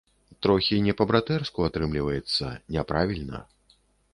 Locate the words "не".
0.85-0.95